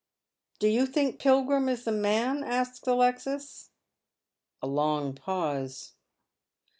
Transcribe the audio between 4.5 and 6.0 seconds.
A long pause.